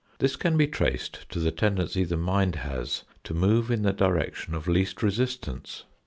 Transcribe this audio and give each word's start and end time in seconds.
This 0.17 0.35
can 0.35 0.57
be 0.57 0.65
traced 0.65 1.29
to 1.29 1.39
the 1.39 1.51
tendency 1.51 2.03
the 2.05 2.17
mind 2.17 2.55
has 2.55 3.03
to 3.23 3.35
move 3.35 3.69
in 3.69 3.83
the 3.83 3.93
direction 3.93 4.55
of 4.55 4.67
least 4.67 5.03
resistance. 5.03 5.83